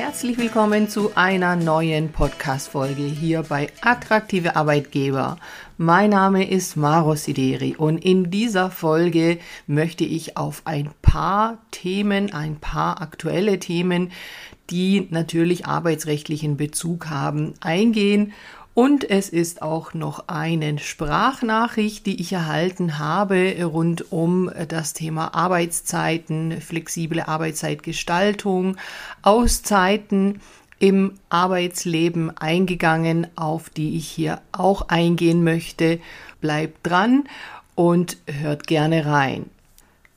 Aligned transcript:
herzlich 0.00 0.38
willkommen 0.38 0.88
zu 0.88 1.14
einer 1.14 1.56
neuen 1.56 2.10
Podcast-Folge 2.10 3.02
hier 3.02 3.42
bei 3.42 3.68
Attraktive 3.82 4.56
Arbeitgeber. 4.56 5.36
Mein 5.76 6.08
Name 6.08 6.48
ist 6.48 6.74
Maro 6.74 7.16
Sideri 7.16 7.76
und 7.76 8.02
in 8.02 8.30
dieser 8.30 8.70
Folge 8.70 9.38
möchte 9.66 10.04
ich 10.04 10.38
auf 10.38 10.62
ein 10.64 10.88
paar 11.02 11.58
Themen, 11.70 12.32
ein 12.32 12.56
paar 12.56 13.02
aktuelle 13.02 13.58
Themen, 13.58 14.10
die 14.70 15.06
natürlich 15.10 15.66
arbeitsrechtlichen 15.66 16.56
Bezug 16.56 17.10
haben, 17.10 17.52
eingehen 17.60 18.32
und 18.74 19.08
es 19.08 19.28
ist 19.28 19.62
auch 19.62 19.94
noch 19.94 20.28
eine 20.28 20.78
Sprachnachricht, 20.78 22.06
die 22.06 22.20
ich 22.20 22.32
erhalten 22.32 22.98
habe 22.98 23.56
rund 23.64 24.12
um 24.12 24.50
das 24.68 24.92
Thema 24.92 25.34
Arbeitszeiten, 25.34 26.60
flexible 26.60 27.20
Arbeitszeitgestaltung, 27.20 28.76
Auszeiten 29.22 30.40
im 30.78 31.14
Arbeitsleben 31.28 32.36
eingegangen, 32.36 33.26
auf 33.36 33.70
die 33.70 33.96
ich 33.96 34.08
hier 34.08 34.40
auch 34.52 34.88
eingehen 34.88 35.44
möchte. 35.44 36.00
Bleibt 36.40 36.86
dran 36.86 37.24
und 37.74 38.16
hört 38.26 38.66
gerne 38.66 39.04
rein. 39.04 39.46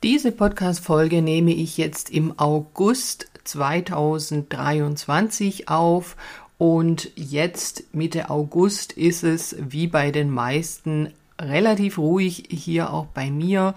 Diese 0.02 0.32
Podcast-Folge 0.32 1.22
nehme 1.22 1.52
ich 1.52 1.76
jetzt 1.76 2.10
im 2.10 2.38
August 2.38 3.26
2023 3.44 5.68
auf 5.68 6.16
und 6.64 7.10
jetzt 7.14 7.92
Mitte 7.92 8.30
August 8.30 8.94
ist 8.94 9.22
es 9.22 9.54
wie 9.60 9.86
bei 9.86 10.10
den 10.10 10.30
meisten 10.30 11.12
relativ 11.38 11.98
ruhig 11.98 12.44
hier 12.48 12.90
auch 12.90 13.04
bei 13.04 13.30
mir 13.30 13.74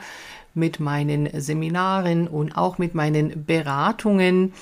mit 0.53 0.79
meinen 0.79 1.27
Seminaren 1.37 2.29
und 2.29 2.55
auch 2.55 2.77
mit 2.77 2.95
meinen 2.95 3.43
Beratungen. 3.43 4.53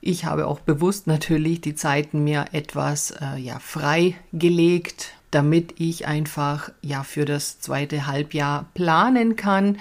Ich 0.00 0.24
habe 0.24 0.48
auch 0.48 0.58
bewusst 0.58 1.06
natürlich 1.06 1.60
die 1.60 1.76
Zeiten 1.76 2.24
mir 2.24 2.46
etwas 2.50 3.12
äh, 3.12 3.38
ja 3.38 3.60
frei 3.60 4.16
gelegt, 4.32 5.12
damit 5.30 5.76
ich 5.78 6.08
einfach 6.08 6.72
ja 6.82 7.04
für 7.04 7.26
das 7.26 7.60
zweite 7.60 8.08
Halbjahr 8.08 8.66
planen 8.74 9.36
kann. 9.36 9.78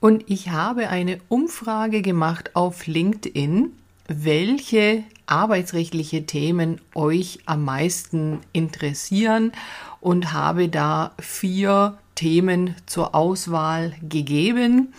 Und 0.00 0.24
ich 0.30 0.48
habe 0.48 0.88
eine 0.88 1.18
Umfrage 1.28 2.00
gemacht 2.00 2.56
auf 2.56 2.86
LinkedIn, 2.86 3.72
welche 4.08 5.04
arbeitsrechtliche 5.30 6.26
Themen 6.26 6.80
euch 6.94 7.38
am 7.46 7.64
meisten 7.64 8.40
interessieren 8.52 9.52
und 10.00 10.32
habe 10.32 10.68
da 10.68 11.12
vier 11.20 11.98
Themen 12.14 12.74
zur 12.86 13.14
Auswahl 13.14 13.94
gegeben. 14.02 14.92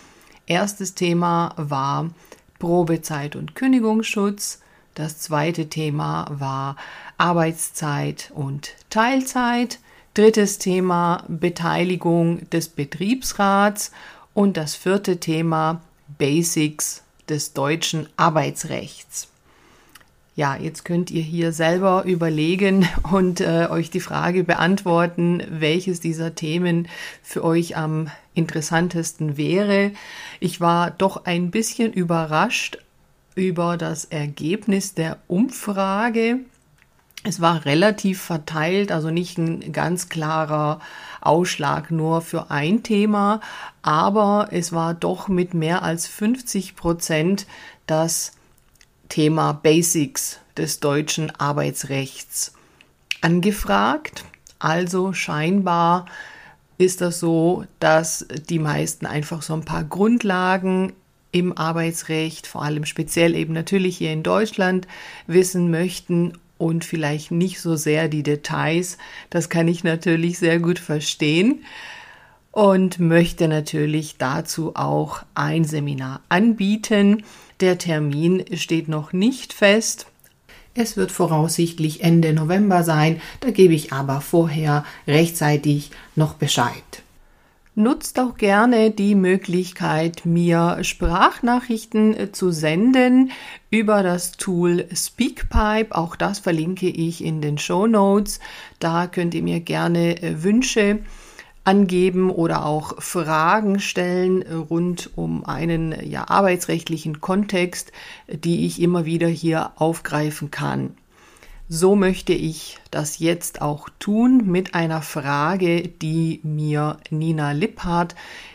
Erstes 0.46 0.94
Thema 0.94 1.54
war 1.56 2.10
Probezeit 2.58 3.36
und 3.36 3.54
Kündigungsschutz. 3.54 4.60
Das 4.94 5.18
zweite 5.18 5.68
Thema 5.68 6.26
war 6.30 6.76
Arbeitszeit 7.18 8.30
und 8.34 8.74
Teilzeit. 8.90 9.78
Drittes 10.14 10.58
Thema 10.58 11.24
Beteiligung 11.28 12.48
des 12.50 12.68
Betriebsrats. 12.68 13.92
Und 14.34 14.56
das 14.56 14.74
vierte 14.74 15.18
Thema 15.18 15.80
Basics 16.18 17.02
des 17.28 17.52
deutschen 17.52 18.08
Arbeitsrechts. 18.16 19.31
Ja, 20.34 20.56
jetzt 20.56 20.86
könnt 20.86 21.10
ihr 21.10 21.22
hier 21.22 21.52
selber 21.52 22.04
überlegen 22.04 22.88
und 23.12 23.42
äh, 23.42 23.66
euch 23.68 23.90
die 23.90 24.00
Frage 24.00 24.44
beantworten, 24.44 25.42
welches 25.50 26.00
dieser 26.00 26.34
Themen 26.34 26.88
für 27.22 27.44
euch 27.44 27.76
am 27.76 28.10
interessantesten 28.32 29.36
wäre. 29.36 29.92
Ich 30.40 30.58
war 30.58 30.90
doch 30.90 31.26
ein 31.26 31.50
bisschen 31.50 31.92
überrascht 31.92 32.78
über 33.34 33.76
das 33.76 34.06
Ergebnis 34.06 34.94
der 34.94 35.18
Umfrage. 35.28 36.38
Es 37.24 37.42
war 37.42 37.66
relativ 37.66 38.22
verteilt, 38.22 38.90
also 38.90 39.10
nicht 39.10 39.36
ein 39.36 39.70
ganz 39.72 40.08
klarer 40.08 40.80
Ausschlag 41.20 41.90
nur 41.90 42.22
für 42.22 42.50
ein 42.50 42.82
Thema, 42.82 43.40
aber 43.82 44.48
es 44.50 44.72
war 44.72 44.94
doch 44.94 45.28
mit 45.28 45.52
mehr 45.52 45.82
als 45.82 46.06
50 46.08 46.74
Prozent 46.74 47.46
das 47.86 48.32
Thema 49.12 49.52
Basics 49.52 50.38
des 50.56 50.80
deutschen 50.80 51.30
Arbeitsrechts 51.38 52.54
angefragt. 53.20 54.24
Also 54.58 55.12
scheinbar 55.12 56.06
ist 56.78 57.02
das 57.02 57.20
so, 57.20 57.66
dass 57.78 58.26
die 58.48 58.58
meisten 58.58 59.04
einfach 59.04 59.42
so 59.42 59.52
ein 59.52 59.66
paar 59.66 59.84
Grundlagen 59.84 60.94
im 61.30 61.54
Arbeitsrecht, 61.58 62.46
vor 62.46 62.62
allem 62.62 62.86
speziell 62.86 63.36
eben 63.36 63.52
natürlich 63.52 63.98
hier 63.98 64.14
in 64.14 64.22
Deutschland, 64.22 64.88
wissen 65.26 65.70
möchten 65.70 66.32
und 66.56 66.86
vielleicht 66.86 67.32
nicht 67.32 67.60
so 67.60 67.76
sehr 67.76 68.08
die 68.08 68.22
Details. 68.22 68.96
Das 69.28 69.50
kann 69.50 69.68
ich 69.68 69.84
natürlich 69.84 70.38
sehr 70.38 70.58
gut 70.58 70.78
verstehen 70.78 71.66
und 72.50 72.98
möchte 72.98 73.46
natürlich 73.46 74.16
dazu 74.16 74.74
auch 74.74 75.22
ein 75.34 75.64
Seminar 75.64 76.22
anbieten. 76.30 77.24
Der 77.62 77.78
Termin 77.78 78.44
steht 78.56 78.88
noch 78.88 79.12
nicht 79.12 79.52
fest. 79.52 80.06
Es 80.74 80.96
wird 80.96 81.12
voraussichtlich 81.12 82.02
Ende 82.02 82.32
November 82.32 82.82
sein, 82.82 83.20
da 83.38 83.52
gebe 83.52 83.72
ich 83.72 83.92
aber 83.92 84.20
vorher 84.20 84.84
rechtzeitig 85.06 85.92
noch 86.16 86.34
Bescheid. 86.34 87.04
Nutzt 87.76 88.18
auch 88.18 88.36
gerne 88.36 88.90
die 88.90 89.14
Möglichkeit, 89.14 90.26
mir 90.26 90.78
Sprachnachrichten 90.82 92.16
äh, 92.16 92.32
zu 92.32 92.50
senden 92.50 93.30
über 93.70 94.02
das 94.02 94.32
Tool 94.32 94.88
Speakpipe. 94.92 95.94
Auch 95.94 96.16
das 96.16 96.40
verlinke 96.40 96.88
ich 96.88 97.22
in 97.22 97.40
den 97.40 97.58
Show 97.58 97.86
Notes. 97.86 98.40
Da 98.80 99.06
könnt 99.06 99.34
ihr 99.34 99.42
mir 99.44 99.60
gerne 99.60 100.20
äh, 100.20 100.42
Wünsche 100.42 100.98
angeben 101.64 102.30
oder 102.30 102.66
auch 102.66 103.00
Fragen 103.00 103.78
stellen 103.78 104.42
rund 104.42 105.10
um 105.14 105.44
einen 105.44 105.94
ja, 106.08 106.28
arbeitsrechtlichen 106.28 107.20
Kontext, 107.20 107.92
die 108.28 108.66
ich 108.66 108.80
immer 108.80 109.04
wieder 109.04 109.28
hier 109.28 109.72
aufgreifen 109.76 110.50
kann. 110.50 110.96
So 111.68 111.96
möchte 111.96 112.32
ich 112.32 112.78
das 112.90 113.18
jetzt 113.18 113.62
auch 113.62 113.88
tun 113.98 114.42
mit 114.46 114.74
einer 114.74 115.00
Frage, 115.00 115.88
die 115.88 116.40
mir 116.42 116.98
Nina 117.10 117.52
Lipphardt 117.52 118.14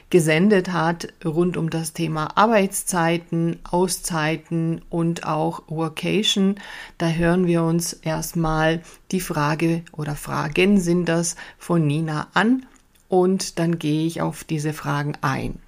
gesendet 0.10 0.72
hat 0.72 1.08
rund 1.26 1.58
um 1.58 1.70
das 1.70 1.94
Thema 1.94 2.38
Arbeitszeiten, 2.38 3.60
Auszeiten 3.64 4.82
und 4.90 5.26
auch 5.26 5.64
Workation. 5.68 6.56
Da 6.98 7.10
hören 7.10 7.48
wir 7.48 7.64
uns 7.64 7.94
erstmal 7.94 8.82
die 9.12 9.20
Frage 9.20 9.84
oder 9.92 10.16
Fragen 10.16 10.80
sind 10.80 11.06
das 11.10 11.36
von 11.58 11.88
Nina 11.88 12.28
an 12.34 12.66
und 13.10 13.60
dann 13.60 13.80
gehe 13.80 14.06
ich 14.06 14.22
auf 14.22 14.44
diese 14.44 14.74
Fragen 14.74 15.14
ein. 15.22 15.60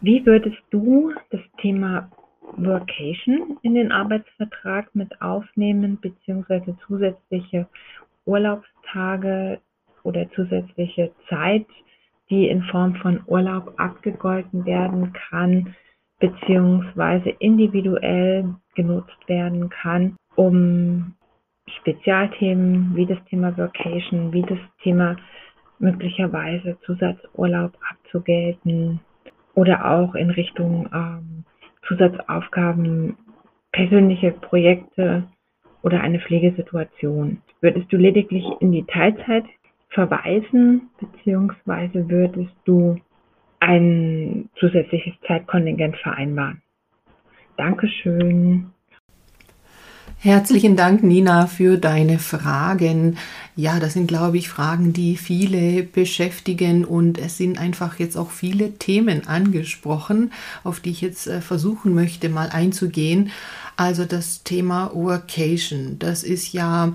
Wie 0.00 0.24
würdest 0.26 0.58
du 0.70 1.12
das 1.30 1.40
Thema 1.60 2.10
Workation 2.56 3.58
in 3.62 3.74
den 3.74 3.92
Arbeitsvertrag 3.92 4.94
mit 4.94 5.20
aufnehmen, 5.20 5.98
beziehungsweise 6.00 6.76
zusätzliche 6.86 7.66
Urlaubstage 8.24 9.60
oder 10.02 10.30
zusätzliche 10.32 11.12
Zeit, 11.28 11.66
die 12.30 12.48
in 12.48 12.62
Form 12.64 12.94
von 12.96 13.20
Urlaub 13.26 13.74
abgegolten 13.78 14.64
werden 14.64 15.12
kann, 15.12 15.74
beziehungsweise 16.18 17.30
individuell 17.30 18.54
genutzt 18.74 19.28
werden 19.28 19.68
kann, 19.68 20.16
um 20.34 21.14
Spezialthemen 21.80 22.94
wie 22.94 23.06
das 23.06 23.18
Thema 23.28 23.56
Workation, 23.56 24.32
wie 24.32 24.42
das 24.42 24.58
Thema 24.82 25.16
möglicherweise 25.78 26.78
Zusatzurlaub 26.84 27.72
abzugelten 27.90 29.00
oder 29.54 29.90
auch 29.90 30.14
in 30.14 30.30
Richtung 30.30 30.88
ähm, 30.92 31.44
Zusatzaufgaben, 31.86 33.16
persönliche 33.72 34.32
Projekte 34.32 35.24
oder 35.82 36.00
eine 36.00 36.20
Pflegesituation. 36.20 37.42
Würdest 37.60 37.92
du 37.92 37.96
lediglich 37.96 38.44
in 38.60 38.72
die 38.72 38.84
Teilzeit 38.84 39.44
verweisen, 39.90 40.90
beziehungsweise 41.00 42.08
würdest 42.08 42.54
du 42.64 42.96
ein 43.60 44.50
zusätzliches 44.56 45.14
Zeitkontingent 45.26 45.96
vereinbaren? 45.96 46.62
Dankeschön. 47.56 48.72
Herzlichen 50.26 50.74
Dank, 50.74 51.04
Nina, 51.04 51.46
für 51.46 51.78
deine 51.78 52.18
Fragen. 52.18 53.16
Ja, 53.54 53.78
das 53.78 53.92
sind, 53.92 54.08
glaube 54.08 54.38
ich, 54.38 54.48
Fragen, 54.48 54.92
die 54.92 55.16
viele 55.16 55.84
beschäftigen 55.84 56.84
und 56.84 57.16
es 57.16 57.36
sind 57.36 57.58
einfach 57.58 58.00
jetzt 58.00 58.16
auch 58.16 58.32
viele 58.32 58.72
Themen 58.72 59.28
angesprochen, 59.28 60.32
auf 60.64 60.80
die 60.80 60.90
ich 60.90 61.00
jetzt 61.00 61.28
äh, 61.28 61.40
versuchen 61.40 61.94
möchte, 61.94 62.28
mal 62.28 62.48
einzugehen. 62.48 63.30
Also 63.76 64.04
das 64.04 64.42
Thema 64.42 64.90
Workation, 64.94 66.00
das 66.00 66.24
ist 66.24 66.52
ja 66.52 66.92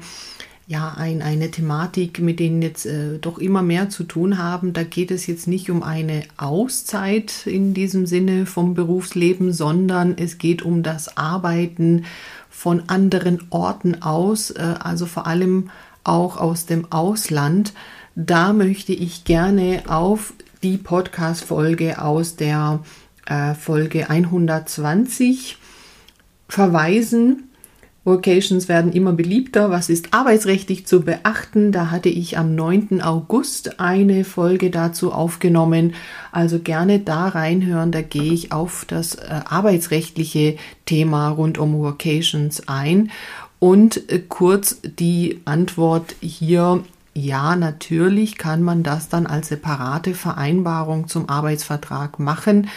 ja 0.71 0.93
ein, 0.97 1.21
eine 1.21 1.51
Thematik, 1.51 2.19
mit 2.19 2.39
denen 2.39 2.61
jetzt 2.61 2.85
äh, 2.85 3.19
doch 3.19 3.37
immer 3.37 3.61
mehr 3.61 3.89
zu 3.89 4.03
tun 4.05 4.37
haben. 4.37 4.71
Da 4.73 4.83
geht 4.83 5.11
es 5.11 5.27
jetzt 5.27 5.47
nicht 5.47 5.69
um 5.69 5.83
eine 5.83 6.23
Auszeit 6.37 7.45
in 7.45 7.73
diesem 7.73 8.07
Sinne 8.07 8.45
vom 8.45 8.73
Berufsleben, 8.73 9.51
sondern 9.51 10.17
es 10.17 10.37
geht 10.37 10.63
um 10.63 10.81
das 10.81 11.17
Arbeiten 11.17 12.05
von 12.49 12.83
anderen 12.87 13.43
Orten 13.49 14.01
aus, 14.01 14.51
äh, 14.51 14.75
also 14.79 15.05
vor 15.05 15.27
allem 15.27 15.69
auch 16.05 16.37
aus 16.37 16.65
dem 16.65 16.91
Ausland. 16.91 17.73
Da 18.15 18.53
möchte 18.53 18.93
ich 18.93 19.25
gerne 19.25 19.83
auf 19.87 20.33
die 20.63 20.77
Podcast-Folge 20.77 22.01
aus 22.01 22.37
der 22.37 22.79
äh, 23.25 23.55
Folge 23.55 24.09
120 24.09 25.57
verweisen. 26.47 27.50
Vocations 28.03 28.67
werden 28.67 28.93
immer 28.93 29.13
beliebter. 29.13 29.69
Was 29.69 29.89
ist 29.89 30.11
arbeitsrechtlich 30.11 30.87
zu 30.87 31.01
beachten? 31.01 31.71
Da 31.71 31.91
hatte 31.91 32.09
ich 32.09 32.37
am 32.37 32.55
9. 32.55 32.99
August 33.01 33.79
eine 33.79 34.23
Folge 34.23 34.71
dazu 34.71 35.11
aufgenommen. 35.11 35.93
Also 36.31 36.57
gerne 36.57 36.99
da 36.99 37.27
reinhören. 37.27 37.91
Da 37.91 38.01
gehe 38.01 38.33
ich 38.33 38.51
auf 38.51 38.85
das 38.87 39.15
äh, 39.15 39.41
arbeitsrechtliche 39.45 40.57
Thema 40.85 41.29
rund 41.29 41.59
um 41.59 41.77
Vocations 41.77 42.67
ein. 42.67 43.11
Und 43.59 44.09
äh, 44.11 44.19
kurz 44.27 44.79
die 44.81 45.41
Antwort 45.45 46.15
hier. 46.21 46.83
Ja, 47.13 47.57
natürlich 47.57 48.37
kann 48.37 48.63
man 48.63 48.83
das 48.83 49.09
dann 49.09 49.27
als 49.27 49.49
separate 49.49 50.13
Vereinbarung 50.13 51.09
zum 51.09 51.27
Arbeitsvertrag 51.29 52.19
machen. 52.19 52.69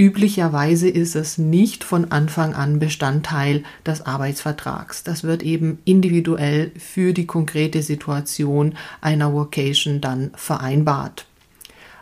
Üblicherweise 0.00 0.88
ist 0.88 1.16
es 1.16 1.38
nicht 1.38 1.82
von 1.82 2.12
Anfang 2.12 2.54
an 2.54 2.78
Bestandteil 2.78 3.64
des 3.84 4.06
Arbeitsvertrags. 4.06 5.02
Das 5.02 5.24
wird 5.24 5.42
eben 5.42 5.80
individuell 5.84 6.70
für 6.78 7.12
die 7.12 7.26
konkrete 7.26 7.82
Situation 7.82 8.74
einer 9.00 9.32
Vocation 9.32 10.00
dann 10.00 10.30
vereinbart. 10.36 11.26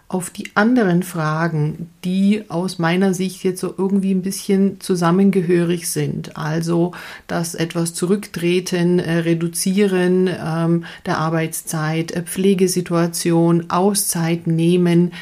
Auf 0.09 0.29
die 0.29 0.51
anderen 0.55 1.03
Fragen, 1.03 1.91
die 2.05 2.45
aus 2.49 2.79
meiner 2.79 3.15
Sicht 3.15 3.43
jetzt 3.45 3.61
so 3.61 3.75
irgendwie 3.77 4.13
ein 4.13 4.23
bisschen 4.23 4.79
zusammengehörig 4.79 5.89
sind, 5.89 6.37
also 6.37 6.93
das 7.27 7.55
etwas 7.55 7.95
zurücktreten, 7.95 8.99
äh, 8.99 9.21
reduzieren 9.21 10.29
ähm, 10.29 10.85
der 11.07 11.17
Arbeitszeit, 11.19 12.13
äh, 12.13 12.23
Pflegesituation, 12.23 13.71
Auszeit 13.71 14.47
nehmen, 14.47 15.13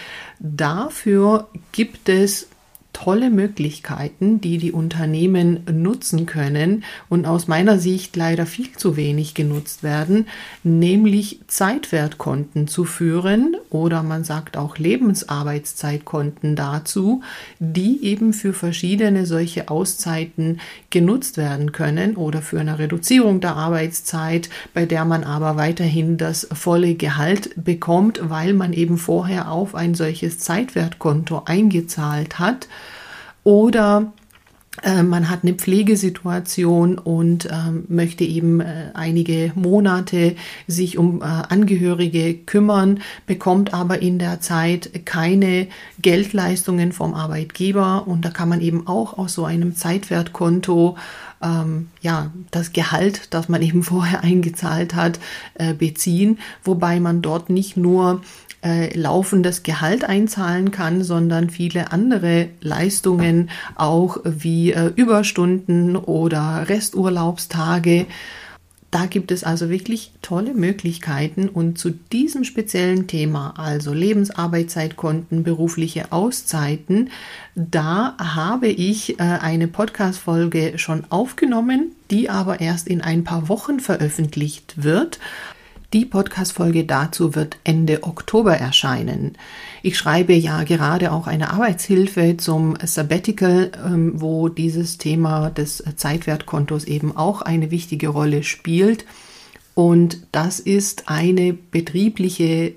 dafür 0.41 1.49
gibt 1.73 2.09
es 2.09 2.49
tolle 2.95 3.29
Möglichkeiten, 3.29 4.41
die 4.41 4.57
die 4.57 4.73
Unternehmen 4.73 5.61
nutzen 5.71 6.25
können 6.25 6.85
und 7.11 7.27
aus 7.27 7.47
meiner 7.47 7.79
Sicht 7.79 8.17
leider 8.17 8.47
viel 8.47 8.73
zu 8.73 8.97
wenig 8.97 9.35
genutzt 9.35 9.83
werden, 9.83 10.27
nämlich 10.63 11.41
Zeitwertkonten 11.47 12.67
zu 12.69 12.85
führen 12.87 13.57
oder 13.75 14.05
man 14.05 14.23
sagt 14.23 14.57
auch 14.57 14.79
Lebensarbeitszeitkonten 14.79 16.55
dazu, 16.55 17.23
die 17.59 18.05
eben 18.05 18.33
für 18.33 18.53
verschiedene 18.53 19.27
solche 19.27 19.69
Auszeiten 19.69 20.61
genutzt 20.91 21.37
werden 21.37 21.73
können 21.73 22.15
oder 22.15 22.41
für 22.41 22.61
eine 22.61 22.79
Reduzierung 22.79 23.41
der 23.41 23.57
Arbeitszeit, 23.57 24.49
bei 24.75 24.87
der 24.87 25.05
man 25.05 25.25
aber 25.25 25.57
weiterhin 25.57 26.17
das 26.17 26.47
volle 26.53 26.95
Gehalt 26.95 27.51
bekommt, 27.57 28.21
weil 28.23 28.55
man 28.55 28.73
eben 28.73 28.97
vorher 28.97 29.51
auf 29.51 29.75
ein 29.75 29.97
solches 29.97 30.39
Zeitwertkonto 30.39 31.43
eingezahlt 31.45 32.39
hat. 32.39 32.69
Oder 33.43 34.13
man 34.83 35.31
hat 35.31 35.45
eine 35.45 35.55
Pflegesituation 35.55 36.99
und 36.99 37.49
ähm, 37.51 37.85
möchte 37.89 38.25
eben 38.25 38.61
äh, 38.61 38.91
einige 38.95 39.53
Monate 39.55 40.35
sich 40.67 40.99
um 40.99 41.23
äh, 41.23 41.25
Angehörige 41.25 42.35
kümmern, 42.35 43.01
bekommt 43.27 43.73
aber 43.73 44.03
in 44.03 44.19
der 44.19 44.41
Zeit 44.41 44.91
keine 45.05 45.69
Geldleistungen 46.01 46.93
vom 46.93 47.15
Arbeitgeber. 47.15 48.09
Und 48.09 48.25
da 48.25 48.31
kann 48.31 48.49
man 48.49 48.61
eben 48.61 48.87
auch 48.87 49.17
aus 49.17 49.35
so 49.35 49.45
einem 49.45 49.77
Zeitwertkonto 49.77 50.97
ähm, 51.45 51.89
ja 52.01 52.33
das 52.51 52.73
Gehalt, 52.73 53.33
das 53.33 53.49
man 53.49 53.63
eben 53.63 53.83
vorher 53.83 54.23
eingezahlt 54.23 54.95
hat, 54.95 55.21
äh, 55.55 55.75
beziehen, 55.75 56.39
wobei 56.65 56.99
man 56.99 57.23
dort 57.23 57.51
nicht 57.51 57.77
nur 57.77 58.23
äh, 58.65 58.97
laufendes 58.99 59.63
Gehalt 59.63 60.05
einzahlen 60.05 60.71
kann, 60.71 61.05
sondern 61.05 61.51
viele 61.51 61.93
andere 61.93 62.49
Leistungen 62.61 63.51
auch 63.75 64.19
wie 64.25 64.73
äh, 64.73 64.91
Überstunden 64.97 65.97
oder 65.97 66.69
Resturlaubstage. 66.69 68.07
Da 68.95 69.07
gibt 69.07 69.33
es 69.33 69.43
also 69.43 69.71
wirklich 69.71 70.13
tolle 70.23 70.55
Möglichkeiten 70.55 71.49
und 71.49 71.79
zu 71.79 71.91
diesem 71.91 72.45
speziellen 72.45 73.09
Thema, 73.09 73.55
also 73.57 73.93
Lebensarbeitszeitkonten, 73.93 75.43
berufliche 75.43 76.13
Auszeiten, 76.13 77.11
da 77.57 78.15
habe 78.19 78.69
ich 78.69 79.19
äh, 79.19 79.23
eine 79.23 79.67
Podcast-Folge 79.67 80.75
schon 80.79 81.07
aufgenommen, 81.11 81.91
die 82.13 82.31
aber 82.31 82.61
erst 82.61 82.87
in 82.87 83.01
ein 83.01 83.25
paar 83.25 83.49
Wochen 83.49 83.81
veröffentlicht 83.81 84.85
wird. 84.85 85.19
Die 85.95 86.05
Podcast-Folge 86.05 86.87
dazu 86.87 87.37
wird 87.37 87.59
Ende 87.63 88.03
Oktober 88.03 88.57
erscheinen. 88.57 89.39
Ich 89.81 89.97
schreibe 89.97 90.33
ja 90.33 90.65
gerade 90.65 91.13
auch 91.13 91.29
eine 91.29 91.51
Arbeitshilfe 91.53 92.37
zum 92.37 92.77
Sabbatical, 92.83 93.71
ähm, 93.87 94.21
wo 94.21 94.49
dieses 94.49 94.99
Thema 94.99 95.51
des 95.51 95.85
Zeitwertkontos 95.95 96.83
eben 96.87 97.17
auch 97.17 97.43
eine 97.43 97.71
wichtige 97.71 98.09
Rolle 98.09 98.43
spielt. 98.43 99.05
Und 99.75 100.27
das 100.33 100.59
ist 100.59 101.09
eine 101.09 101.53
betriebliche 101.53 102.75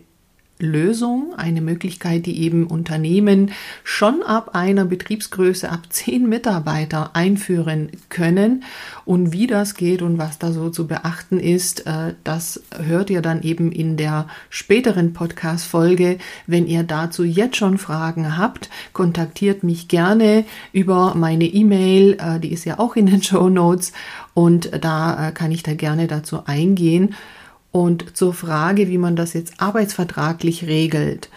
Lösung, 0.60 1.34
eine 1.38 1.62
Möglichkeit, 1.62 2.26
die 2.26 2.42
eben 2.42 2.66
Unternehmen 2.68 3.52
schon 3.84 4.24
ab 4.24 4.56
einer 4.56 4.86
Betriebsgröße 4.86 5.70
ab 5.70 5.82
zehn 5.90 6.28
Mitarbeiter 6.28 7.16
einführen 7.16 7.90
können. 8.10 8.64
Und 9.06 9.32
wie 9.32 9.46
das 9.46 9.76
geht 9.76 10.02
und 10.02 10.18
was 10.18 10.40
da 10.40 10.52
so 10.52 10.70
zu 10.70 10.88
beachten 10.88 11.40
ist, 11.40 11.86
äh, 11.86 12.16
das 12.24 12.64
hört 12.76 13.10
ihr 13.10 13.22
dann 13.22 13.44
eben 13.44 13.72
in 13.72 13.98
der 13.98 14.28
späteren 14.50 15.14
Podcast-Folge. 15.14 16.18
Wenn 16.48 16.66
ihr 16.66 16.84
dazu 16.84 17.24
jetzt 17.24 17.58
schon 17.58 17.78
Fragen 17.78 18.38
habt, 18.38 18.70
kontaktiert 18.94 19.64
mich 19.64 19.88
gerne 19.88 20.46
über 20.74 21.14
meine 21.16 21.46
E-Mail, 21.46 22.18
äh, 22.20 22.40
die 22.40 22.52
ist 22.52 22.66
ja 22.66 22.80
auch 22.80 22.96
in 22.96 23.06
den 23.06 23.22
Show 23.28 23.50
Notes 23.50 23.94
und 24.34 24.72
da 24.82 25.28
äh, 25.28 25.32
kann 25.32 25.52
ich 25.52 25.64
da 25.64 25.74
gerne 25.74 26.08
dazu 26.08 26.46
eingehen. 26.46 27.16
Und 27.72 28.18
zur 28.18 28.34
Frage, 28.34 28.88
wie 28.88 28.98
man 28.98 29.16
das 29.16 29.34
jetzt 29.34 29.60
arbeitsvertraglich 29.60 30.66
regelt. 30.66 31.30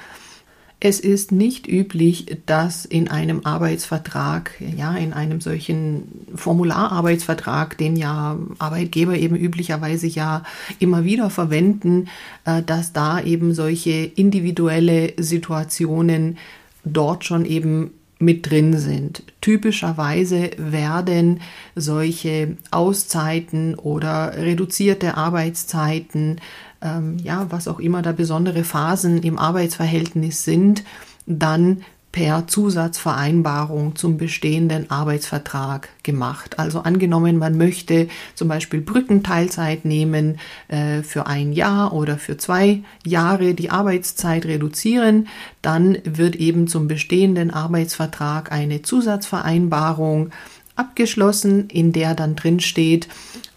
Es 0.82 0.98
ist 0.98 1.30
nicht 1.30 1.68
üblich, 1.68 2.38
dass 2.46 2.86
in 2.86 3.08
einem 3.08 3.44
Arbeitsvertrag, 3.44 4.52
ja, 4.60 4.96
in 4.96 5.12
einem 5.12 5.42
solchen 5.42 6.26
Formulararbeitsvertrag, 6.34 7.76
den 7.76 7.96
ja 7.96 8.38
Arbeitgeber 8.58 9.14
eben 9.14 9.36
üblicherweise 9.36 10.06
ja 10.06 10.42
immer 10.78 11.04
wieder 11.04 11.28
verwenden, 11.28 12.08
äh, 12.46 12.62
dass 12.62 12.94
da 12.94 13.20
eben 13.20 13.52
solche 13.52 13.90
individuelle 13.90 15.12
Situationen 15.18 16.38
dort 16.82 17.26
schon 17.26 17.44
eben 17.44 17.90
mit 18.20 18.48
drin 18.48 18.76
sind. 18.78 19.22
Typischerweise 19.40 20.50
werden 20.58 21.40
solche 21.74 22.56
Auszeiten 22.70 23.74
oder 23.74 24.36
reduzierte 24.36 25.16
Arbeitszeiten, 25.16 26.40
ähm, 26.82 27.16
ja, 27.18 27.46
was 27.50 27.66
auch 27.66 27.80
immer 27.80 28.02
da 28.02 28.12
besondere 28.12 28.62
Phasen 28.62 29.22
im 29.22 29.38
Arbeitsverhältnis 29.38 30.44
sind, 30.44 30.84
dann 31.26 31.82
per 32.12 32.48
Zusatzvereinbarung 32.48 33.94
zum 33.94 34.16
bestehenden 34.16 34.90
Arbeitsvertrag 34.90 35.88
gemacht. 36.02 36.58
Also 36.58 36.80
angenommen, 36.80 37.38
man 37.38 37.56
möchte 37.56 38.08
zum 38.34 38.48
Beispiel 38.48 38.80
Brückenteilzeit 38.80 39.84
nehmen 39.84 40.38
äh, 40.68 41.02
für 41.02 41.26
ein 41.26 41.52
Jahr 41.52 41.92
oder 41.92 42.18
für 42.18 42.36
zwei 42.36 42.82
Jahre 43.06 43.54
die 43.54 43.70
Arbeitszeit 43.70 44.44
reduzieren, 44.46 45.28
dann 45.62 45.98
wird 46.04 46.34
eben 46.36 46.66
zum 46.66 46.88
bestehenden 46.88 47.52
Arbeitsvertrag 47.52 48.50
eine 48.50 48.82
Zusatzvereinbarung 48.82 50.30
abgeschlossen, 50.80 51.68
in 51.68 51.92
der 51.92 52.14
dann 52.14 52.34
drin 52.34 52.58
steht, 52.58 53.06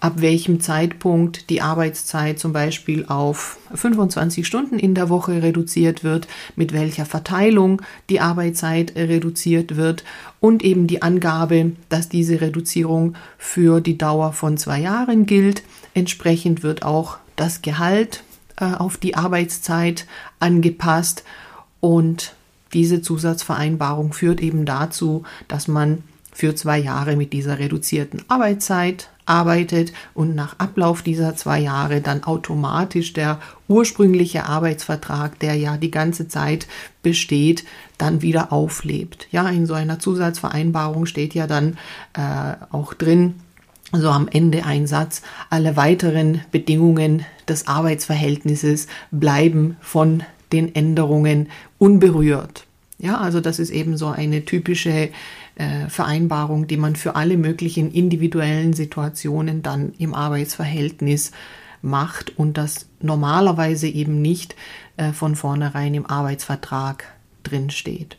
ab 0.01 0.15
welchem 0.17 0.59
Zeitpunkt 0.59 1.49
die 1.49 1.61
Arbeitszeit 1.61 2.37
zum 2.37 2.51
Beispiel 2.51 3.05
auf 3.05 3.57
25 3.73 4.45
Stunden 4.45 4.77
in 4.77 4.93
der 4.93 5.07
Woche 5.07 5.41
reduziert 5.41 6.03
wird, 6.03 6.27
mit 6.57 6.73
welcher 6.73 7.05
Verteilung 7.05 7.81
die 8.09 8.19
Arbeitszeit 8.19 8.97
reduziert 8.97 9.77
wird 9.77 10.03
und 10.41 10.61
eben 10.61 10.85
die 10.87 11.01
Angabe, 11.01 11.71
dass 11.87 12.09
diese 12.09 12.41
Reduzierung 12.41 13.15
für 13.37 13.79
die 13.79 13.97
Dauer 13.97 14.33
von 14.33 14.57
zwei 14.57 14.81
Jahren 14.81 15.25
gilt. 15.25 15.63
Entsprechend 15.93 16.61
wird 16.61 16.83
auch 16.83 17.17
das 17.37 17.61
Gehalt 17.61 18.23
äh, 18.59 18.65
auf 18.65 18.97
die 18.97 19.15
Arbeitszeit 19.15 20.05
angepasst 20.39 21.23
und 21.79 22.35
diese 22.73 23.01
Zusatzvereinbarung 23.01 24.11
führt 24.11 24.41
eben 24.41 24.65
dazu, 24.65 25.23
dass 25.47 25.69
man 25.69 26.03
für 26.33 26.55
zwei 26.55 26.79
Jahre 26.79 27.15
mit 27.15 27.33
dieser 27.33 27.59
reduzierten 27.59 28.23
Arbeitszeit 28.27 29.09
arbeitet 29.25 29.93
und 30.13 30.35
nach 30.35 30.59
Ablauf 30.59 31.01
dieser 31.01 31.35
zwei 31.35 31.59
Jahre 31.59 32.01
dann 32.01 32.23
automatisch 32.23 33.13
der 33.13 33.39
ursprüngliche 33.67 34.45
Arbeitsvertrag, 34.45 35.39
der 35.39 35.55
ja 35.55 35.77
die 35.77 35.91
ganze 35.91 36.27
Zeit 36.27 36.67
besteht, 37.01 37.63
dann 37.97 38.21
wieder 38.21 38.51
auflebt. 38.51 39.27
Ja, 39.31 39.47
in 39.49 39.65
so 39.65 39.73
einer 39.73 39.99
Zusatzvereinbarung 39.99 41.05
steht 41.05 41.33
ja 41.33 41.47
dann 41.47 41.77
äh, 42.13 42.55
auch 42.71 42.93
drin, 42.93 43.35
so 43.91 44.09
am 44.09 44.27
Ende 44.27 44.65
ein 44.65 44.87
Satz, 44.87 45.21
alle 45.49 45.75
weiteren 45.75 46.41
Bedingungen 46.51 47.25
des 47.47 47.67
Arbeitsverhältnisses 47.67 48.87
bleiben 49.11 49.77
von 49.81 50.23
den 50.51 50.73
Änderungen 50.73 51.49
unberührt. 51.77 52.65
Ja, 52.99 53.17
also 53.17 53.41
das 53.41 53.59
ist 53.59 53.71
eben 53.71 53.97
so 53.97 54.07
eine 54.07 54.45
typische 54.45 55.09
äh, 55.55 55.87
Vereinbarung, 55.89 56.67
die 56.67 56.77
man 56.77 56.95
für 56.95 57.15
alle 57.15 57.37
möglichen 57.37 57.91
individuellen 57.91 58.73
Situationen 58.73 59.61
dann 59.61 59.93
im 59.97 60.13
Arbeitsverhältnis 60.13 61.31
macht 61.81 62.37
und 62.37 62.57
das 62.57 62.87
normalerweise 63.01 63.87
eben 63.87 64.21
nicht 64.21 64.55
äh, 64.97 65.11
von 65.11 65.35
vornherein 65.35 65.93
im 65.93 66.05
Arbeitsvertrag 66.05 67.05
drinsteht. 67.43 68.17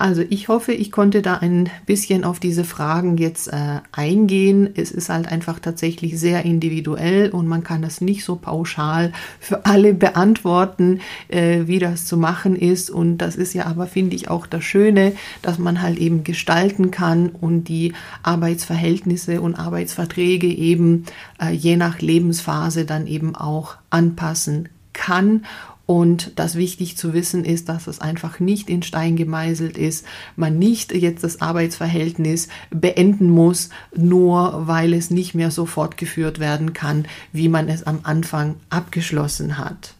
Also 0.00 0.22
ich 0.30 0.48
hoffe, 0.48 0.72
ich 0.72 0.92
konnte 0.92 1.20
da 1.20 1.34
ein 1.34 1.68
bisschen 1.84 2.24
auf 2.24 2.40
diese 2.40 2.64
Fragen 2.64 3.18
jetzt 3.18 3.48
äh, 3.48 3.80
eingehen. 3.92 4.70
Es 4.74 4.92
ist 4.92 5.10
halt 5.10 5.30
einfach 5.30 5.58
tatsächlich 5.58 6.18
sehr 6.18 6.42
individuell 6.46 7.28
und 7.28 7.46
man 7.46 7.62
kann 7.62 7.82
das 7.82 8.00
nicht 8.00 8.24
so 8.24 8.36
pauschal 8.36 9.12
für 9.40 9.66
alle 9.66 9.92
beantworten, 9.92 11.00
äh, 11.28 11.66
wie 11.66 11.78
das 11.78 12.06
zu 12.06 12.16
machen 12.16 12.56
ist. 12.56 12.88
Und 12.88 13.18
das 13.18 13.36
ist 13.36 13.52
ja 13.52 13.66
aber, 13.66 13.86
finde 13.86 14.16
ich, 14.16 14.30
auch 14.30 14.46
das 14.46 14.64
Schöne, 14.64 15.12
dass 15.42 15.58
man 15.58 15.82
halt 15.82 15.98
eben 15.98 16.24
gestalten 16.24 16.90
kann 16.90 17.28
und 17.28 17.64
die 17.64 17.92
Arbeitsverhältnisse 18.22 19.42
und 19.42 19.56
Arbeitsverträge 19.56 20.46
eben 20.46 21.04
äh, 21.38 21.50
je 21.50 21.76
nach 21.76 22.00
Lebensphase 22.00 22.86
dann 22.86 23.06
eben 23.06 23.36
auch 23.36 23.76
anpassen 23.90 24.70
kann 24.94 25.44
und 25.90 26.38
das 26.38 26.54
wichtig 26.54 26.96
zu 26.96 27.14
wissen 27.14 27.44
ist, 27.44 27.68
dass 27.68 27.88
es 27.88 28.00
einfach 28.00 28.38
nicht 28.38 28.70
in 28.70 28.84
Stein 28.84 29.16
gemeißelt 29.16 29.76
ist, 29.76 30.06
man 30.36 30.56
nicht 30.56 30.92
jetzt 30.92 31.24
das 31.24 31.40
Arbeitsverhältnis 31.40 32.46
beenden 32.70 33.28
muss, 33.28 33.70
nur 33.96 34.68
weil 34.68 34.94
es 34.94 35.10
nicht 35.10 35.34
mehr 35.34 35.50
so 35.50 35.66
fortgeführt 35.66 36.38
werden 36.38 36.74
kann, 36.74 37.06
wie 37.32 37.48
man 37.48 37.68
es 37.68 37.82
am 37.88 37.98
Anfang 38.04 38.54
abgeschlossen 38.68 39.58
hat. 39.58 39.94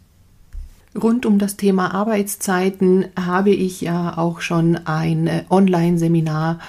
Rund 0.94 1.26
um 1.26 1.40
das 1.40 1.56
Thema 1.56 1.92
Arbeitszeiten 1.92 3.06
habe 3.18 3.50
ich 3.50 3.80
ja 3.80 4.16
auch 4.16 4.42
schon 4.42 4.76
ein 4.86 5.26
äh, 5.26 5.42
Online-Seminar 5.50 6.60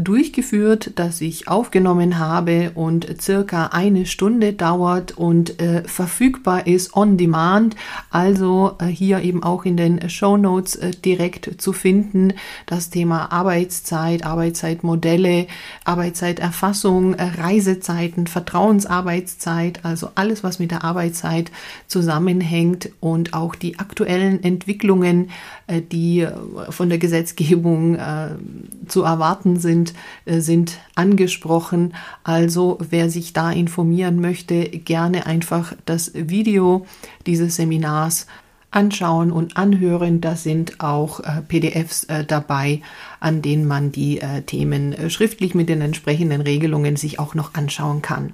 durchgeführt, 0.00 0.92
das 0.96 1.20
ich 1.20 1.48
aufgenommen 1.48 2.18
habe 2.18 2.72
und 2.74 3.20
circa 3.20 3.66
eine 3.66 4.06
Stunde 4.06 4.52
dauert 4.52 5.12
und 5.12 5.60
äh, 5.60 5.82
verfügbar 5.84 6.66
ist 6.66 6.94
on 6.96 7.16
demand, 7.16 7.76
also 8.10 8.76
äh, 8.78 8.86
hier 8.86 9.20
eben 9.20 9.42
auch 9.42 9.64
in 9.64 9.76
den 9.76 10.08
Show 10.08 10.36
Notes 10.36 10.76
äh, 10.76 10.90
direkt 10.90 11.60
zu 11.60 11.72
finden. 11.72 12.34
Das 12.66 12.90
Thema 12.90 13.32
Arbeitszeit, 13.32 14.24
Arbeitszeitmodelle, 14.24 15.46
Arbeitszeiterfassung, 15.84 17.14
äh, 17.14 17.24
Reisezeiten, 17.40 18.26
Vertrauensarbeitszeit, 18.26 19.84
also 19.84 20.10
alles, 20.14 20.44
was 20.44 20.58
mit 20.58 20.70
der 20.70 20.84
Arbeitszeit 20.84 21.50
zusammenhängt 21.86 22.90
und 23.00 23.34
auch 23.34 23.54
die 23.54 23.78
aktuellen 23.78 24.42
Entwicklungen, 24.42 25.30
äh, 25.66 25.82
die 25.82 26.20
äh, 26.20 26.32
von 26.70 26.88
der 26.88 26.98
Gesetzgebung 26.98 27.98
zu 28.86 29.02
erwarten 29.02 29.58
sind 29.58 29.87
sind, 29.88 29.94
äh, 30.26 30.40
sind 30.40 30.78
angesprochen. 30.94 31.94
Also 32.24 32.78
wer 32.90 33.10
sich 33.10 33.32
da 33.32 33.50
informieren 33.50 34.20
möchte, 34.20 34.64
gerne 34.68 35.26
einfach 35.26 35.74
das 35.84 36.12
Video 36.14 36.86
dieses 37.26 37.56
Seminars 37.56 38.26
anschauen 38.70 39.30
und 39.30 39.56
anhören. 39.56 40.20
Da 40.20 40.36
sind 40.36 40.80
auch 40.80 41.20
äh, 41.20 41.42
PDFs 41.46 42.04
äh, 42.04 42.24
dabei, 42.24 42.80
an 43.20 43.42
denen 43.42 43.66
man 43.66 43.92
die 43.92 44.20
Themen 44.46 45.10
schriftlich 45.10 45.54
mit 45.54 45.68
den 45.68 45.80
entsprechenden 45.80 46.40
Regelungen 46.40 46.96
sich 46.96 47.18
auch 47.18 47.34
noch 47.34 47.54
anschauen 47.54 48.02
kann. 48.02 48.32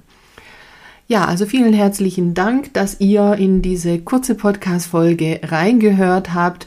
Ja, 1.07 1.27
also 1.27 1.45
vielen 1.45 1.75
herzlichen 1.75 2.33
Dank, 2.33 2.73
dass 2.73 2.99
ihr 3.01 3.35
in 3.35 3.61
diese 3.61 3.99
kurze 3.99 4.35
Podcast-Folge 4.35 5.41
reingehört 5.43 6.33
habt 6.33 6.67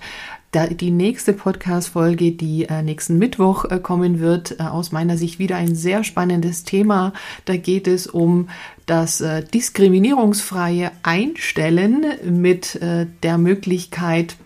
die 0.54 0.92
nächste 0.92 1.34
Podcast-Folge, 1.34 2.32
die 2.32 2.66
äh, 2.66 2.82
nächsten 2.82 3.18
Mittwoch 3.18 3.66
äh, 3.66 3.80
kommen 3.80 4.20
wird, 4.20 4.60
äh, 4.60 4.64
aus 4.64 4.92
meiner 4.92 5.18
Sicht 5.18 5.40
wieder 5.40 5.58
ein 5.58 5.76
sehr 5.76 6.04
spannendes 6.04 6.64
Thema. 6.64 7.14
Da 7.46 7.58
geht 7.58 7.88
es 7.88 8.08
um 8.08 8.50
das 8.86 9.22
diskriminierungsfreie 9.54 10.92
Einstellen 11.04 12.06
mit 12.24 12.80
der 12.82 13.38
Möglichkeit, 13.38 14.38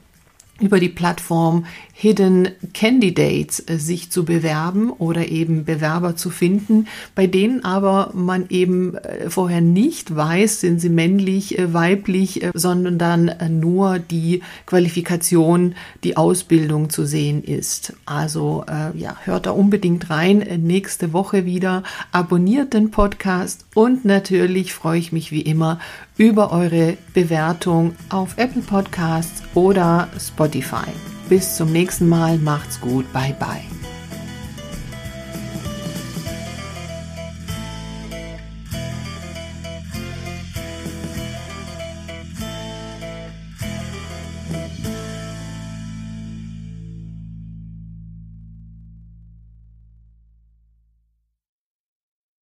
über 0.61 0.79
die 0.79 0.89
Plattform 0.89 1.65
Hidden 2.01 2.49
Candidates 2.73 3.63
äh, 3.67 3.77
sich 3.77 4.09
zu 4.09 4.25
bewerben 4.25 4.89
oder 4.89 5.27
eben 5.29 5.65
Bewerber 5.65 6.15
zu 6.15 6.31
finden, 6.31 6.87
bei 7.13 7.27
denen 7.27 7.63
aber 7.63 8.09
man 8.15 8.45
eben 8.49 8.95
äh, 8.95 9.29
vorher 9.29 9.61
nicht 9.61 10.15
weiß, 10.15 10.61
sind 10.61 10.79
sie 10.79 10.89
männlich, 10.89 11.59
äh, 11.59 11.75
weiblich, 11.75 12.43
sondern 12.55 12.97
dann 12.97 13.31
nur 13.59 13.99
die 13.99 14.41
Qualifikation, 14.65 15.75
die 16.03 16.17
Ausbildung 16.17 16.89
zu 16.89 17.05
sehen 17.05 17.43
ist. 17.43 17.93
Also 18.05 18.65
ja, 18.95 19.17
hört 19.23 19.45
da 19.45 19.51
unbedingt 19.51 20.09
rein 20.09 20.39
nächste 20.63 21.13
Woche 21.13 21.45
wieder, 21.45 21.83
abonniert 22.11 22.73
den 22.73 22.91
Podcast 22.91 23.65
und 23.73 24.05
natürlich 24.05 24.73
freue 24.73 24.99
ich 24.99 25.11
mich 25.11 25.31
wie 25.31 25.41
immer 25.41 25.79
über 26.17 26.51
eure 26.51 26.97
Bewertung 27.13 27.95
auf 28.09 28.37
Apple 28.37 28.61
Podcasts 28.61 29.43
oder 29.53 30.07
Spotify. 30.19 30.91
Bis 31.29 31.55
zum 31.55 31.71
nächsten 31.71 32.09
Mal, 32.09 32.37
macht's 32.37 32.79
gut, 32.79 33.11
bye 33.13 33.35
bye. 33.39 33.80